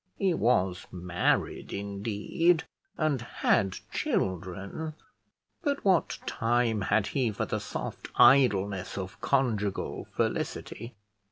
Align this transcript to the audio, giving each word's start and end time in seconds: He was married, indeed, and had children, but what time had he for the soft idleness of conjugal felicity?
He 0.17 0.33
was 0.33 0.87
married, 0.91 1.71
indeed, 1.71 2.63
and 2.97 3.21
had 3.21 3.77
children, 3.93 4.95
but 5.61 5.85
what 5.85 6.17
time 6.25 6.81
had 6.81 7.05
he 7.05 7.29
for 7.31 7.45
the 7.45 7.59
soft 7.59 8.07
idleness 8.19 8.97
of 8.97 9.21
conjugal 9.21 10.05
felicity? 10.15 10.95